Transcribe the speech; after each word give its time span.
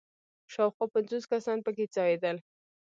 شاوخوا 0.53 0.85
پنځوس 0.95 1.23
کسان 1.31 1.57
په 1.65 1.71
کې 1.75 1.85
ځایېدل. 1.95 2.37